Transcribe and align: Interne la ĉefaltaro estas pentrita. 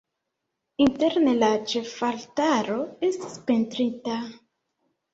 Interne 0.85 1.35
la 1.43 1.51
ĉefaltaro 1.75 2.81
estas 3.13 3.39
pentrita. 3.53 4.21